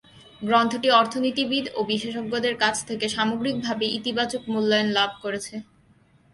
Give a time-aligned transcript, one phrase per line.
[0.41, 5.55] গ্রন্থটি অর্থনীতিবিদ ও বিশেষজ্ঞদের কাছ থেকে সামগ্রিকভাবে ইতিবাচক মূল্যায়ন লাভ করেছে।